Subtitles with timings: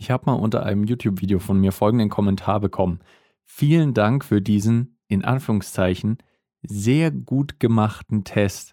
[0.00, 3.00] Ich habe mal unter einem YouTube-Video von mir folgenden Kommentar bekommen.
[3.44, 6.16] Vielen Dank für diesen, in Anführungszeichen,
[6.62, 8.72] sehr gut gemachten Test.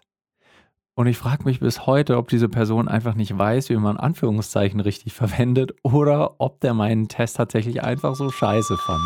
[0.94, 4.80] Und ich frage mich bis heute, ob diese Person einfach nicht weiß, wie man Anführungszeichen
[4.80, 9.02] richtig verwendet oder ob der meinen Test tatsächlich einfach so scheiße fand.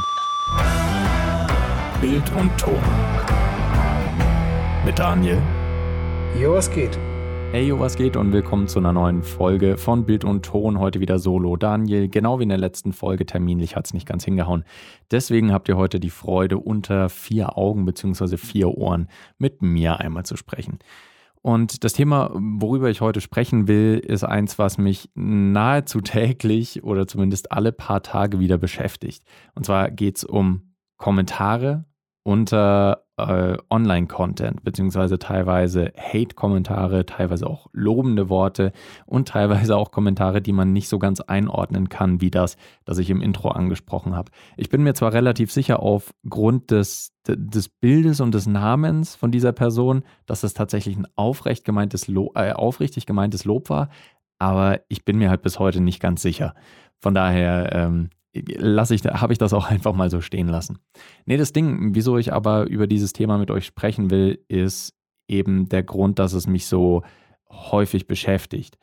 [2.01, 2.79] Bild und Ton.
[4.85, 5.43] Mit Daniel.
[6.41, 7.01] Jo, was geht?
[7.53, 10.79] Hey, yo, was geht und willkommen zu einer neuen Folge von Bild und Ton.
[10.79, 11.59] Heute wieder solo.
[11.59, 14.65] Daniel, genau wie in der letzten Folge terminlich hat es nicht ganz hingehauen.
[15.11, 18.39] Deswegen habt ihr heute die Freude, unter vier Augen bzw.
[18.39, 20.79] vier Ohren mit mir einmal zu sprechen.
[21.43, 27.07] Und das Thema, worüber ich heute sprechen will, ist eins, was mich nahezu täglich oder
[27.07, 29.25] zumindest alle paar Tage wieder beschäftigt.
[29.55, 31.85] Und zwar geht es um Kommentare
[32.25, 38.73] unter äh, Online-Content, beziehungsweise teilweise Hate-Kommentare, teilweise auch lobende Worte
[39.07, 43.11] und teilweise auch Kommentare, die man nicht so ganz einordnen kann, wie das, das ich
[43.11, 44.31] im Intro angesprochen habe.
[44.57, 49.53] Ich bin mir zwar relativ sicher aufgrund des, des Bildes und des Namens von dieser
[49.53, 53.89] Person, dass es tatsächlich ein aufrecht gemeintes Lob, äh, aufrichtig gemeintes Lob war,
[54.39, 56.55] aber ich bin mir halt bis heute nicht ganz sicher.
[56.99, 60.79] Von daher ähm, lasse ich, habe ich das auch einfach mal so stehen lassen.
[61.27, 64.95] Nee, das Ding, wieso ich aber über dieses Thema mit euch sprechen will, ist
[65.29, 67.03] eben der Grund, dass es mich so
[67.49, 68.79] häufig beschäftigt.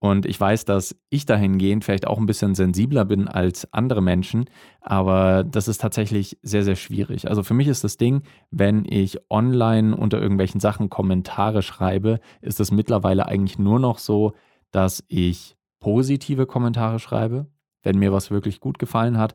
[0.00, 4.44] Und ich weiß, dass ich dahingehend vielleicht auch ein bisschen sensibler bin als andere Menschen,
[4.82, 7.26] aber das ist tatsächlich sehr, sehr schwierig.
[7.26, 12.60] Also für mich ist das Ding, wenn ich online unter irgendwelchen Sachen Kommentare schreibe, ist
[12.60, 14.34] es mittlerweile eigentlich nur noch so,
[14.72, 17.46] dass ich positive Kommentare schreibe,
[17.84, 19.34] wenn mir was wirklich gut gefallen hat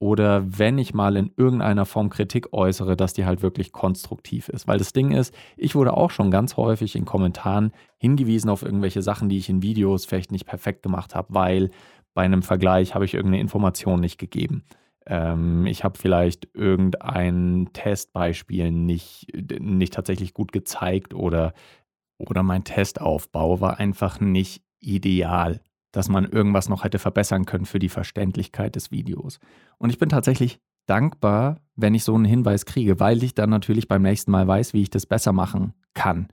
[0.00, 4.66] oder wenn ich mal in irgendeiner Form Kritik äußere, dass die halt wirklich konstruktiv ist.
[4.66, 9.02] Weil das Ding ist, ich wurde auch schon ganz häufig in Kommentaren hingewiesen auf irgendwelche
[9.02, 11.70] Sachen, die ich in Videos vielleicht nicht perfekt gemacht habe, weil
[12.14, 14.64] bei einem Vergleich habe ich irgendeine Information nicht gegeben.
[15.06, 19.26] Ähm, ich habe vielleicht irgendein Testbeispiel nicht,
[19.60, 21.52] nicht tatsächlich gut gezeigt oder,
[22.16, 25.60] oder mein Testaufbau war einfach nicht ideal
[25.92, 29.40] dass man irgendwas noch hätte verbessern können für die Verständlichkeit des Videos.
[29.78, 33.88] Und ich bin tatsächlich dankbar, wenn ich so einen Hinweis kriege, weil ich dann natürlich
[33.88, 36.28] beim nächsten Mal weiß, wie ich das besser machen kann.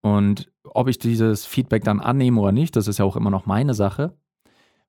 [0.00, 3.46] Und ob ich dieses Feedback dann annehme oder nicht, das ist ja auch immer noch
[3.46, 4.16] meine Sache.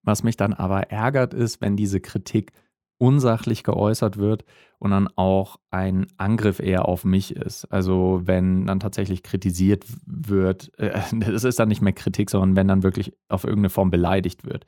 [0.03, 2.51] Was mich dann aber ärgert, ist, wenn diese Kritik
[2.97, 4.45] unsachlich geäußert wird
[4.79, 7.66] und dann auch ein Angriff eher auf mich ist.
[7.66, 12.84] Also wenn dann tatsächlich kritisiert wird, äh, ist dann nicht mehr Kritik, sondern wenn dann
[12.84, 14.66] wirklich auf irgendeine Form beleidigt wird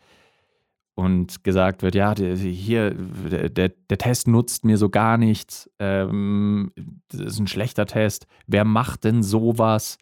[0.96, 6.72] und gesagt wird, ja, hier, der, der Test nutzt mir so gar nichts, ähm,
[7.10, 10.00] das ist ein schlechter Test, wer macht denn sowas?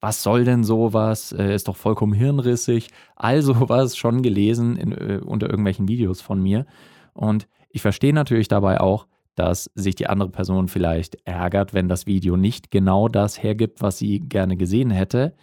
[0.00, 1.32] Was soll denn sowas?
[1.32, 2.88] Äh, ist doch vollkommen hirnrissig.
[3.16, 6.66] All sowas schon gelesen in, äh, unter irgendwelchen Videos von mir.
[7.14, 12.06] Und ich verstehe natürlich dabei auch, dass sich die andere Person vielleicht ärgert, wenn das
[12.06, 15.34] Video nicht genau das hergibt, was sie gerne gesehen hätte.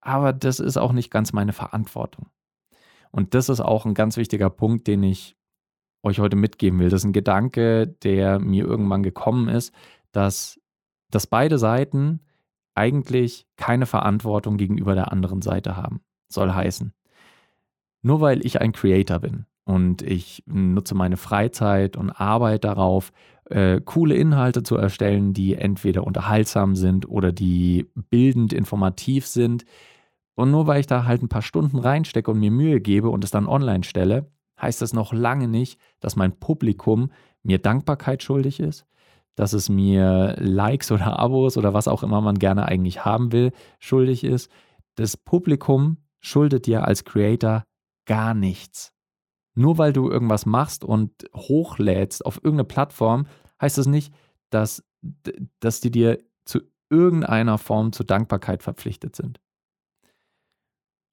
[0.00, 2.26] Aber das ist auch nicht ganz meine Verantwortung.
[3.10, 5.36] Und das ist auch ein ganz wichtiger Punkt, den ich
[6.04, 6.88] euch heute mitgeben will.
[6.88, 9.74] Das ist ein Gedanke, der mir irgendwann gekommen ist,
[10.12, 10.60] dass,
[11.10, 12.20] dass beide Seiten
[12.76, 16.00] eigentlich keine Verantwortung gegenüber der anderen Seite haben.
[16.28, 16.92] Soll heißen,
[18.02, 23.12] nur weil ich ein Creator bin und ich nutze meine Freizeit und arbeite darauf,
[23.50, 29.64] äh, coole Inhalte zu erstellen, die entweder unterhaltsam sind oder die bildend informativ sind.
[30.36, 33.24] Und nur weil ich da halt ein paar Stunden reinstecke und mir Mühe gebe und
[33.24, 37.10] es dann online stelle, heißt das noch lange nicht, dass mein Publikum
[37.42, 38.86] mir Dankbarkeit schuldig ist,
[39.34, 43.50] dass es mir Likes oder Abos oder was auch immer man gerne eigentlich haben will,
[43.80, 44.48] schuldig ist.
[44.94, 47.64] Das Publikum schuldet dir als Creator
[48.06, 48.95] gar nichts.
[49.56, 53.26] Nur weil du irgendwas machst und hochlädst auf irgendeine Plattform,
[53.60, 54.14] heißt das nicht,
[54.50, 54.84] dass,
[55.60, 59.40] dass die dir zu irgendeiner Form zur Dankbarkeit verpflichtet sind.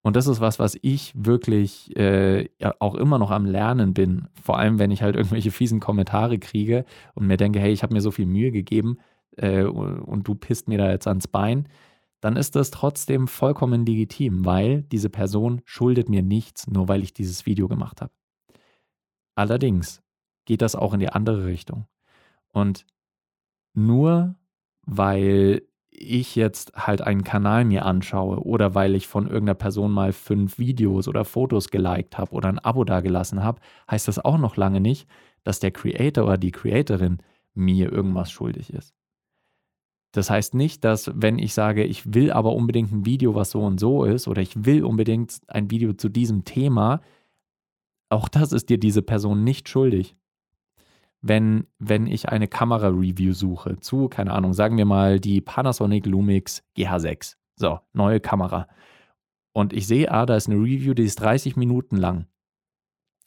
[0.06, 2.50] Und das ist was, was ich wirklich äh,
[2.80, 4.28] auch immer noch am Lernen bin.
[4.42, 6.84] Vor allem, wenn ich halt irgendwelche fiesen Kommentare kriege
[7.16, 8.98] und mir denke, hey, ich habe mir so viel Mühe gegeben
[9.38, 11.70] äh, und du pisst mir da jetzt ans Bein,
[12.20, 17.14] dann ist das trotzdem vollkommen legitim, weil diese Person schuldet mir nichts, nur weil ich
[17.14, 18.12] dieses Video gemacht habe.
[19.36, 20.02] Allerdings
[20.46, 21.86] geht das auch in die andere Richtung.
[22.52, 22.86] Und
[23.74, 24.36] nur
[24.86, 30.12] weil ich jetzt halt einen Kanal mir anschaue oder weil ich von irgendeiner Person mal
[30.12, 34.58] fünf Videos oder Fotos geliked habe oder ein Abo dagelassen habe, heißt das auch noch
[34.58, 35.08] lange nicht,
[35.44, 37.20] dass der Creator oder die Creatorin
[37.54, 38.94] mir irgendwas schuldig ist.
[40.12, 43.62] Das heißt nicht, dass wenn ich sage, ich will aber unbedingt ein Video, was so
[43.62, 47.02] und so ist, oder ich will unbedingt ein Video zu diesem Thema,
[48.10, 50.16] auch das ist dir diese Person nicht schuldig.
[51.22, 56.64] Wenn, wenn ich eine Kamera-Review suche zu, keine Ahnung, sagen wir mal die Panasonic Lumix
[56.78, 57.36] GH6.
[57.56, 58.68] So, neue Kamera.
[59.54, 62.28] Und ich sehe, ah, da ist eine Review, die ist 30 Minuten lang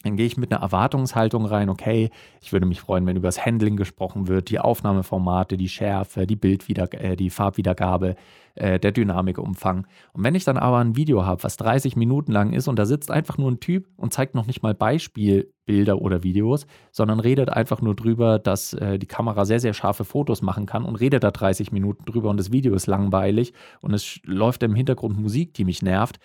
[0.06, 2.10] dann gehe ich mit einer Erwartungshaltung rein, okay,
[2.40, 6.36] ich würde mich freuen, wenn über das Handling gesprochen wird, die Aufnahmeformate, die Schärfe, die
[6.36, 8.14] Bildwieder äh, die Farbwiedergabe,
[8.54, 9.86] äh, der Dynamikumfang.
[10.12, 12.86] Und wenn ich dann aber ein Video habe, was 30 Minuten lang ist und da
[12.86, 17.50] sitzt einfach nur ein Typ und zeigt noch nicht mal Beispielbilder oder Videos, sondern redet
[17.50, 21.24] einfach nur drüber, dass äh, die Kamera sehr, sehr scharfe Fotos machen kann und redet
[21.24, 25.52] da 30 Minuten drüber und das Video ist langweilig und es läuft im Hintergrund Musik,
[25.54, 26.18] die mich nervt,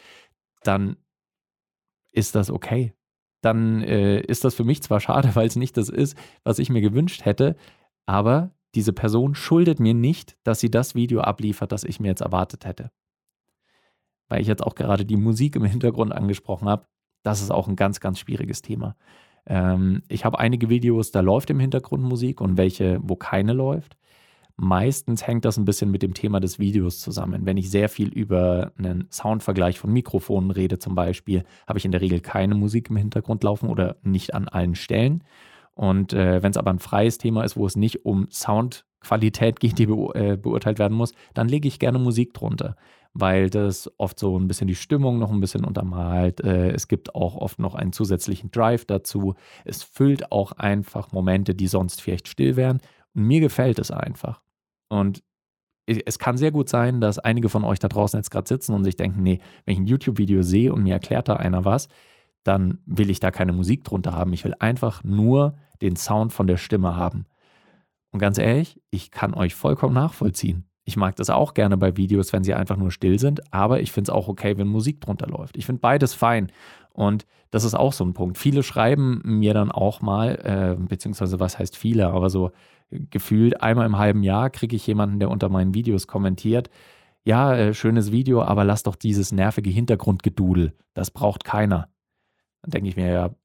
[0.64, 0.98] dann
[2.12, 2.94] ist das okay
[3.42, 6.70] dann äh, ist das für mich zwar schade, weil es nicht das ist, was ich
[6.70, 7.56] mir gewünscht hätte,
[8.06, 12.22] aber diese Person schuldet mir nicht, dass sie das Video abliefert, das ich mir jetzt
[12.22, 12.92] erwartet hätte.
[14.30, 16.86] Weil ich jetzt auch gerade die Musik im Hintergrund angesprochen habe,
[17.24, 18.96] das ist auch ein ganz, ganz schwieriges Thema.
[19.46, 23.98] Ähm, ich habe einige Videos, da läuft im Hintergrund Musik und welche, wo keine läuft.
[24.64, 27.48] Meistens hängt das ein bisschen mit dem Thema des Videos zusammen.
[27.48, 31.92] Wenn ich sehr viel über einen Soundvergleich von Mikrofonen rede, zum Beispiel, habe ich in
[31.92, 35.24] der Regel keine Musik im Hintergrund laufen oder nicht an allen Stellen.
[35.74, 39.80] Und äh, wenn es aber ein freies Thema ist, wo es nicht um Soundqualität geht,
[39.80, 42.76] die beur äh, beurteilt werden muss, dann lege ich gerne Musik drunter,
[43.14, 46.40] weil das oft so ein bisschen die Stimmung noch ein bisschen untermalt.
[46.42, 49.34] Äh, es gibt auch oft noch einen zusätzlichen Drive dazu.
[49.66, 52.80] Es füllt auch einfach Momente, die sonst vielleicht still wären.
[53.16, 54.40] Und mir gefällt es einfach.
[54.92, 55.24] Und
[55.86, 58.84] es kann sehr gut sein, dass einige von euch da draußen jetzt gerade sitzen und
[58.84, 61.88] sich denken, nee, wenn ich ein YouTube-Video sehe und mir erklärt da einer was,
[62.44, 64.34] dann will ich da keine Musik drunter haben.
[64.34, 67.26] Ich will einfach nur den Sound von der Stimme haben.
[68.12, 70.66] Und ganz ehrlich, ich kann euch vollkommen nachvollziehen.
[70.84, 73.94] Ich mag das auch gerne bei Videos, wenn sie einfach nur still sind, aber ich
[73.94, 75.56] finde es auch okay, wenn Musik drunter läuft.
[75.56, 76.52] Ich finde beides fein.
[77.02, 78.38] Und das ist auch so ein Punkt.
[78.38, 82.52] Viele schreiben mir dann auch mal, äh, beziehungsweise was heißt viele, aber so
[82.92, 86.70] gefühlt einmal im halben Jahr kriege ich jemanden, der unter meinen Videos kommentiert,
[87.24, 90.76] ja, äh, schönes Video, aber lass doch dieses nervige Hintergrundgedudel.
[90.94, 91.90] Das braucht keiner.
[92.62, 93.36] Dann denke ich mir ja,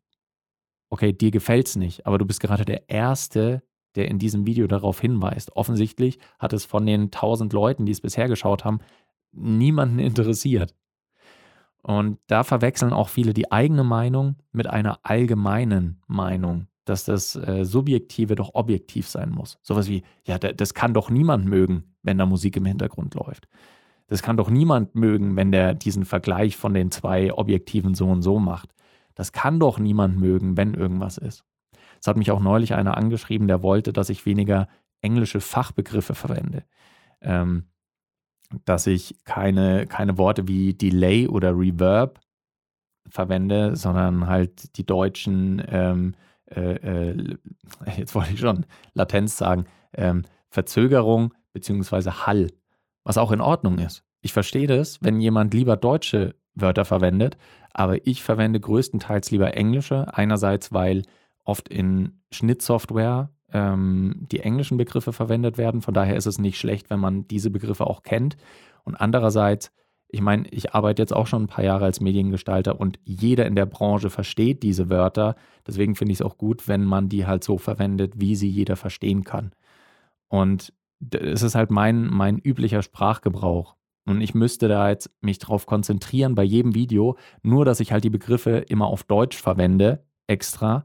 [0.91, 3.62] okay, dir gefällt es nicht, aber du bist gerade der Erste,
[3.94, 5.56] der in diesem Video darauf hinweist.
[5.56, 8.81] Offensichtlich hat es von den tausend Leuten, die es bisher geschaut haben,
[9.32, 10.75] niemanden interessiert.
[11.86, 17.64] Und da verwechseln auch viele die eigene Meinung mit einer allgemeinen Meinung dass das äh,
[17.64, 19.58] Subjektive doch objektiv sein muss.
[19.60, 23.48] Sowas wie, ja, das kann doch niemand mögen, wenn da Musik im Hintergrund läuft.
[24.06, 28.22] Das kann doch niemand mögen, wenn der diesen Vergleich von den zwei Objektiven so und
[28.22, 28.72] so macht.
[29.16, 31.44] Das kann doch niemand mögen, wenn irgendwas ist.
[32.00, 34.68] Es hat mich auch neulich einer angeschrieben, der wollte, dass ich weniger
[35.00, 36.62] englische Fachbegriffe verwende.
[37.20, 37.64] Ähm,
[38.64, 42.20] dass ich keine, keine Worte wie Delay oder Reverb
[43.08, 46.14] verwende, sondern halt die deutschen ähm,
[46.50, 47.37] äh, äh,
[47.96, 49.64] jetzt wollte ich schon Latenz sagen,
[49.94, 52.10] ähm, Verzögerung bzw.
[52.10, 52.50] Hall,
[53.04, 54.04] was auch in Ordnung ist.
[54.20, 57.37] Ich verstehe das, wenn jemand lieber deutsche Wörter verwendet,
[57.72, 60.12] aber ich verwende größtenteils lieber englische.
[60.14, 61.02] Einerseits, weil
[61.44, 65.81] oft in Schnittsoftware ähm, die englischen Begriffe verwendet werden.
[65.81, 68.37] Von daher ist es nicht schlecht, wenn man diese Begriffe auch kennt.
[68.85, 69.73] Und andererseits,
[70.08, 73.56] ich meine, ich arbeite jetzt auch schon ein paar Jahre als Mediengestalter und jeder in
[73.56, 75.37] der Branche versteht diese Wörter.
[75.67, 78.77] Deswegen finde ich es auch gut, wenn man die halt so verwendet, wie sie jeder
[78.77, 79.53] verstehen kann.
[80.29, 80.72] Und
[81.10, 83.77] es ist halt mein, mein üblicher Sprachgebrauch.
[84.06, 88.05] Und ich müsste da jetzt mich drauf konzentrieren bei jedem Video, nur dass ich halt
[88.05, 90.84] die Begriffe immer auf Deutsch verwende, extra.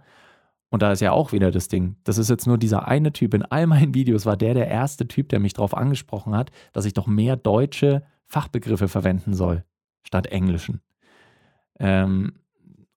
[0.72, 1.98] Und da ist ja auch wieder das Ding.
[2.06, 3.34] Das ist jetzt nur dieser eine Typ.
[3.34, 6.86] In all meinen Videos war der der erste Typ, der mich darauf angesprochen hat, dass
[6.86, 9.66] ich doch mehr deutsche Fachbegriffe verwenden soll,
[10.04, 10.82] statt englischen.
[11.78, 12.34] Ähm,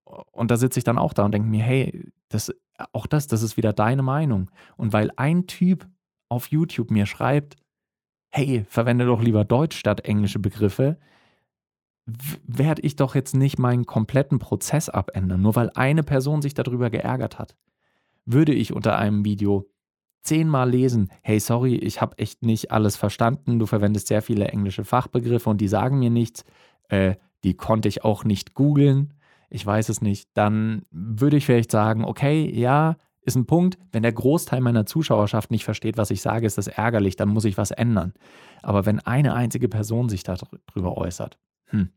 [0.05, 2.55] und da sitze ich dann auch da und denke mir, hey, das,
[2.93, 4.53] auch das, das ist wieder deine Meinung.
[4.77, 5.89] Und weil ein Typ
[6.29, 7.57] auf YouTube mir schreibt,
[8.31, 10.97] hey, verwende doch lieber Deutsch statt englische Begriffe,
[12.07, 16.91] werde ich doch jetzt nicht meinen kompletten Prozess abändern, nur weil eine Person sich darüber
[16.91, 17.57] geärgert hat.
[18.27, 19.67] Würde ich unter einem Video
[20.23, 24.85] zehnmal lesen, hey, sorry, ich habe echt nicht alles verstanden, du verwendest sehr viele englische
[24.85, 26.45] Fachbegriffe und die sagen mir nichts,
[26.89, 29.15] äh, die konnte ich auch nicht googeln,
[29.51, 33.79] ich weiß es nicht, dann würde ich vielleicht sagen, okay, ja, ist ein Punkt.
[33.93, 37.45] Wenn der Großteil meiner Zuschauerschaft nicht versteht, was ich sage, ist das ärgerlich, dann muss
[37.45, 38.13] ich was ändern.
[38.63, 41.39] Aber wenn eine einzige Person sich darüber äußert,
[41.75, 41.91] hm.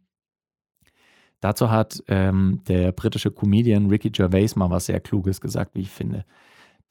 [1.40, 5.92] Dazu hat ähm, der britische Comedian Ricky Gervais mal was sehr Kluges gesagt, wie ich
[5.92, 6.26] finde.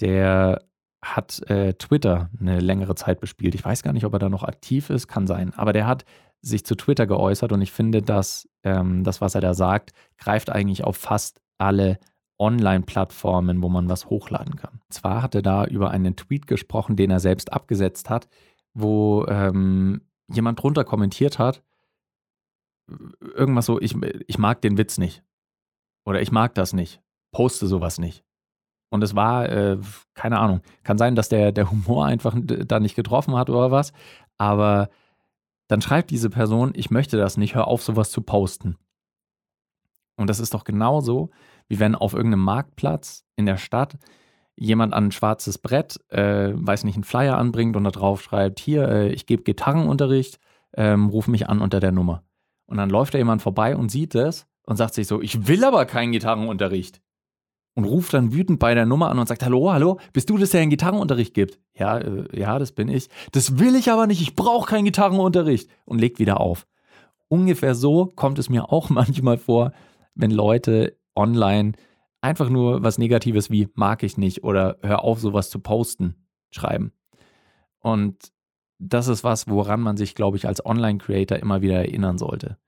[0.00, 0.62] Der
[1.02, 3.54] hat äh, Twitter eine längere Zeit bespielt.
[3.54, 5.52] Ich weiß gar nicht, ob er da noch aktiv ist, kann sein.
[5.54, 6.04] Aber der hat
[6.42, 10.50] sich zu Twitter geäußert und ich finde, dass ähm, das, was er da sagt, greift
[10.50, 11.98] eigentlich auf fast alle
[12.38, 14.80] Online-Plattformen, wo man was hochladen kann.
[14.90, 18.28] Zwar hat er da über einen Tweet gesprochen, den er selbst abgesetzt hat,
[18.74, 21.62] wo ähm, jemand drunter kommentiert hat,
[23.20, 23.94] irgendwas so, ich,
[24.26, 25.22] ich mag den Witz nicht.
[26.04, 27.00] Oder ich mag das nicht.
[27.32, 28.24] Poste sowas nicht.
[28.90, 29.78] Und es war, äh,
[30.14, 33.92] keine Ahnung, kann sein, dass der, der Humor einfach da nicht getroffen hat oder was.
[34.38, 34.88] Aber
[35.68, 38.76] dann schreibt diese Person, ich möchte das nicht, hör auf, sowas zu posten.
[40.16, 41.30] Und das ist doch genauso,
[41.68, 43.98] wie wenn auf irgendeinem Marktplatz in der Stadt
[44.54, 48.60] jemand an ein schwarzes Brett, äh, weiß nicht, einen Flyer anbringt und da drauf schreibt,
[48.60, 50.38] hier, äh, ich gebe Gitarrenunterricht,
[50.74, 52.22] ähm, ruf mich an unter der Nummer.
[52.66, 55.64] Und dann läuft da jemand vorbei und sieht es und sagt sich so, ich will
[55.64, 57.00] aber keinen Gitarrenunterricht.
[57.74, 60.50] Und ruft dann wütend bei der Nummer an und sagt, hallo, hallo, bist du das,
[60.50, 61.60] der einen Gitarrenunterricht gibt?
[61.74, 63.10] Ja, äh, ja, das bin ich.
[63.32, 65.70] Das will ich aber nicht, ich brauche keinen Gitarrenunterricht.
[65.84, 66.66] Und legt wieder auf.
[67.28, 69.72] Ungefähr so kommt es mir auch manchmal vor,
[70.14, 71.72] wenn Leute online
[72.22, 76.92] einfach nur was Negatives wie mag ich nicht oder hör auf, sowas zu posten, schreiben.
[77.80, 78.32] Und
[78.78, 82.58] das ist was, woran man sich, glaube ich, als Online-Creator immer wieder erinnern sollte.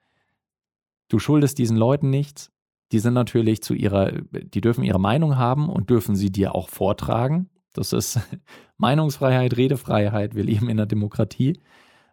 [1.08, 2.50] Du schuldest diesen Leuten nichts.
[2.92, 6.68] Die sind natürlich zu ihrer, die dürfen ihre Meinung haben und dürfen sie dir auch
[6.68, 7.50] vortragen.
[7.74, 8.18] Das ist
[8.78, 10.34] Meinungsfreiheit, Redefreiheit.
[10.34, 11.60] Wir leben in einer Demokratie.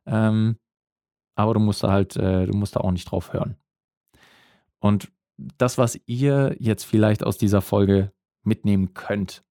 [0.05, 0.57] Ähm,
[1.35, 3.55] aber du musst da halt, äh, du musst da auch nicht drauf hören.
[4.79, 8.11] Und das, was ihr jetzt vielleicht aus dieser Folge
[8.43, 9.43] mitnehmen könnt,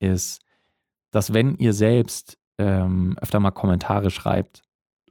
[0.00, 0.40] ist,
[1.10, 4.62] dass wenn ihr selbst ähm, öfter mal Kommentare schreibt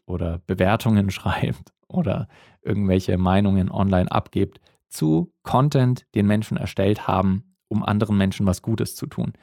[0.05, 2.27] oder Bewertungen schreibt oder
[2.62, 8.96] irgendwelche Meinungen online abgebt zu Content, den Menschen erstellt haben, um anderen Menschen was Gutes
[8.96, 9.34] zu tun.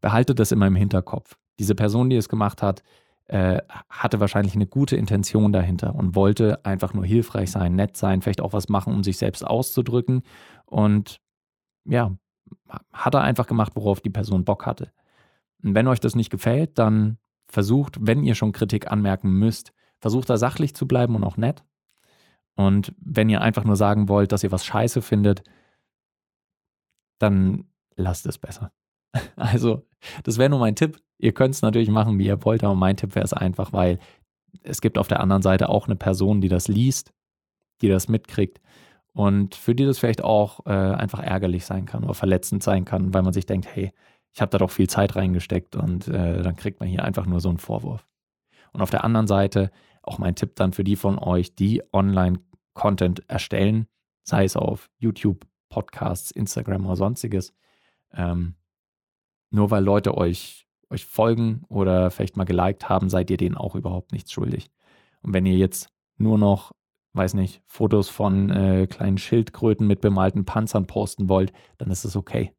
[0.00, 1.36] Behaltet das immer im Hinterkopf.
[1.58, 2.82] Diese Person, die es gemacht hat,
[3.26, 8.20] äh, hatte wahrscheinlich eine gute Intention dahinter und wollte einfach nur hilfreich sein, nett sein,
[8.20, 10.22] vielleicht auch was machen, um sich selbst auszudrücken.
[10.66, 11.20] Und
[11.86, 12.12] ja,
[12.92, 14.90] hat er einfach gemacht, worauf die Person Bock hatte.
[15.62, 17.18] Und wenn euch das nicht gefällt, dann
[17.54, 21.64] versucht, wenn ihr schon Kritik anmerken müsst, versucht da sachlich zu bleiben und auch nett.
[22.56, 25.42] Und wenn ihr einfach nur sagen wollt, dass ihr was scheiße findet,
[27.18, 27.64] dann
[27.96, 28.72] lasst es besser.
[29.36, 29.86] Also,
[30.24, 31.00] das wäre nur mein Tipp.
[31.18, 34.00] Ihr könnt es natürlich machen, wie ihr wollt, aber mein Tipp wäre es einfach, weil
[34.62, 37.14] es gibt auf der anderen Seite auch eine Person, die das liest,
[37.80, 38.60] die das mitkriegt
[39.12, 43.14] und für die das vielleicht auch äh, einfach ärgerlich sein kann oder verletzend sein kann,
[43.14, 43.92] weil man sich denkt, hey,
[44.34, 47.40] ich habe da doch viel Zeit reingesteckt und äh, dann kriegt man hier einfach nur
[47.40, 48.04] so einen Vorwurf.
[48.72, 49.70] Und auf der anderen Seite
[50.02, 53.86] auch mein Tipp dann für die von euch, die Online-Content erstellen,
[54.24, 57.54] sei es auf YouTube, Podcasts, Instagram oder sonstiges.
[58.12, 58.56] Ähm,
[59.50, 63.76] nur weil Leute euch, euch folgen oder vielleicht mal geliked haben, seid ihr denen auch
[63.76, 64.70] überhaupt nichts schuldig.
[65.22, 66.72] Und wenn ihr jetzt nur noch,
[67.12, 72.16] weiß nicht, Fotos von äh, kleinen Schildkröten mit bemalten Panzern posten wollt, dann ist es
[72.16, 72.52] okay.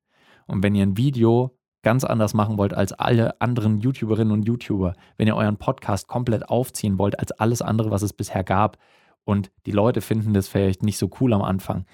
[0.47, 1.54] Und wenn ihr ein Video
[1.85, 6.49] ganz anders machen wollt als alle anderen YouTuberinnen und YouTuber, wenn ihr euren Podcast komplett
[6.49, 8.79] aufziehen wollt als alles andere, was es bisher gab
[9.23, 11.85] und die Leute finden das vielleicht nicht so cool am Anfang,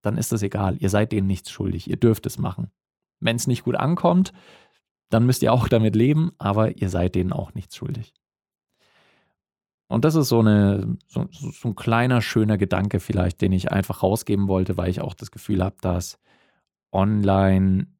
[0.00, 0.78] dann ist das egal.
[0.78, 1.90] Ihr seid denen nichts schuldig.
[1.90, 2.70] Ihr dürft es machen.
[3.20, 4.32] Wenn es nicht gut ankommt,
[5.10, 8.14] dann müsst ihr auch damit leben, aber ihr seid denen auch nichts schuldig.
[9.88, 14.02] Und das ist so, eine, so, so ein kleiner, schöner Gedanke vielleicht, den ich einfach
[14.02, 16.18] rausgeben wollte, weil ich auch das Gefühl habe, dass
[16.92, 17.93] online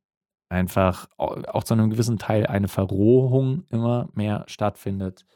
[0.54, 5.26] einfach auch zu einem gewissen Teil eine Verrohung immer mehr stattfindet.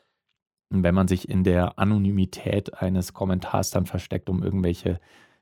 [0.70, 5.00] Wenn man sich in der Anonymität eines Kommentars dann versteckt, um irgendwelche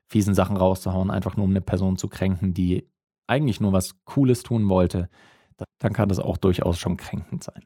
[0.09, 2.89] fiesen Sachen rauszuhauen, einfach nur um eine Person zu kränken, die
[3.27, 5.11] eigentlich nur was Cooles tun wollte,
[5.79, 7.65] dann kann das auch durchaus schon kränkend sein.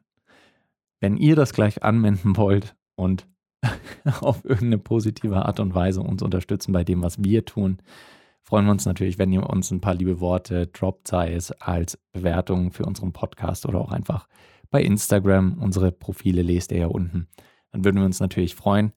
[0.99, 3.27] Wenn ihr das gleich anwenden wollt und
[4.21, 7.77] auf irgendeine positive Art und Weise uns unterstützen bei dem, was wir tun,
[8.43, 11.97] freuen wir uns natürlich, wenn ihr uns ein paar liebe Worte droppt, sei es als
[12.11, 14.27] Bewertung für unseren Podcast oder auch einfach
[14.69, 15.59] bei Instagram.
[15.59, 17.27] Unsere Profile lest ihr ja unten.
[17.71, 18.93] Dann würden wir uns natürlich freuen.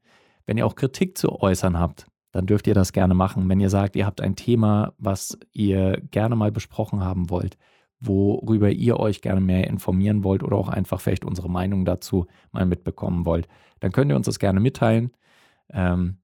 [0.46, 3.48] Wenn ihr auch Kritik zu äußern habt, dann dürft ihr das gerne machen.
[3.48, 7.56] Wenn ihr sagt, ihr habt ein Thema, was ihr gerne mal besprochen haben wollt,
[8.00, 12.66] worüber ihr euch gerne mehr informieren wollt oder auch einfach vielleicht unsere Meinung dazu mal
[12.66, 13.48] mitbekommen wollt,
[13.80, 15.12] dann könnt ihr uns das gerne mitteilen.
[15.70, 16.18] Ähm,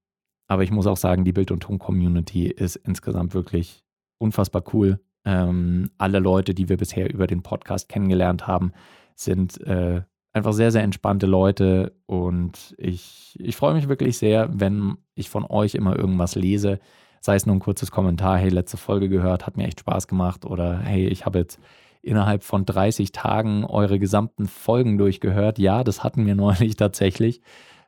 [0.51, 3.85] aber ich muss auch sagen, die Bild- und Ton-Community ist insgesamt wirklich
[4.19, 4.99] unfassbar cool.
[5.25, 8.73] Ähm, alle Leute, die wir bisher über den Podcast kennengelernt haben,
[9.15, 10.03] sind äh,
[10.33, 15.45] einfach sehr, sehr entspannte Leute und ich, ich freue mich wirklich sehr, wenn ich von
[15.45, 16.81] euch immer irgendwas lese,
[17.21, 20.45] sei es nur ein kurzes Kommentar, hey, letzte Folge gehört, hat mir echt Spaß gemacht
[20.45, 21.61] oder hey, ich habe jetzt
[22.03, 25.61] innerhalb von 30 Tagen eure gesamten Folgen durchgehört.
[25.61, 27.41] Ja, das hatten wir neulich tatsächlich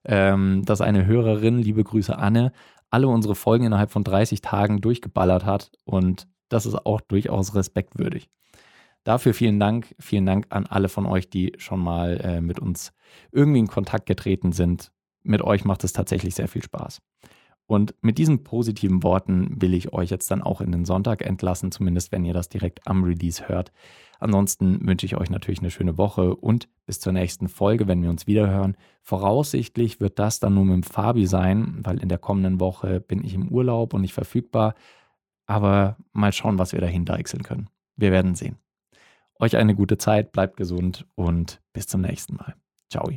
[0.05, 2.53] ähm, dass eine Hörerin, liebe Grüße Anne,
[2.91, 8.29] alle unsere Folgen innerhalb von 30 Tagen durchgeballert hat und das ist auch durchaus respektwürdig.
[9.05, 9.95] Dafür vielen Dank.
[9.99, 12.93] Vielen Dank an alle von euch, die schon mal äh, mit uns
[13.33, 14.93] irgendwie in Kontakt getreten sind.
[15.25, 17.01] Mit euch macht es tatsächlich sehr viel Spaß.
[17.67, 21.73] Und mit diesen positiven Worten will ich euch jetzt dann auch in den Sonntag entlassen,
[21.73, 23.73] zumindest wenn ihr das direkt am Release hört.
[24.19, 28.11] Ansonsten wünsche ich euch natürlich eine schöne Woche und bis zur nächsten Folge, wenn wir
[28.11, 28.77] uns wiederhören.
[29.03, 33.25] Voraussichtlich wird das dann nur mit dem Fabi sein, weil in der kommenden Woche bin
[33.25, 34.75] ich im Urlaub und nicht verfügbar.
[35.47, 37.69] Aber mal schauen, was wir dahin deichseln können.
[37.97, 38.59] Wir werden sehen.
[39.41, 42.55] Euch eine gute Zeit, bleibt gesund und bis zum nächsten Mal.
[42.91, 43.11] Ciao.